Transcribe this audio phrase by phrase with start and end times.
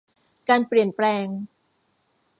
[0.49, 1.25] การเปลี่ยนแปลง